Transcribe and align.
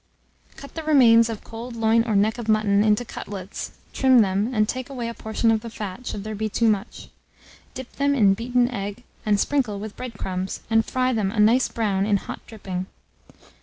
Cut 0.55 0.73
the 0.73 0.81
remains 0.81 1.29
of 1.29 1.43
cold 1.43 1.75
loin 1.75 2.03
or 2.07 2.15
neck 2.15 2.39
of 2.39 2.49
mutton 2.49 2.83
into 2.83 3.05
cutlets, 3.05 3.73
trim 3.93 4.21
them, 4.21 4.51
and 4.51 4.67
take 4.67 4.89
away 4.89 5.07
a 5.07 5.13
portion 5.13 5.51
of 5.51 5.61
the 5.61 5.69
fat, 5.69 6.07
should 6.07 6.23
there 6.23 6.33
be 6.33 6.49
too 6.49 6.67
much; 6.67 7.09
dip 7.75 7.91
them 7.97 8.15
in 8.15 8.33
beaten 8.33 8.67
egg, 8.71 9.03
and 9.27 9.39
sprinkle 9.39 9.79
with 9.79 9.95
bread 9.95 10.17
crumbs, 10.17 10.61
and 10.71 10.85
fry 10.87 11.13
them 11.13 11.29
a 11.29 11.39
nice 11.39 11.67
brown 11.67 12.07
in 12.07 12.17
hot 12.17 12.39
dripping. 12.47 12.87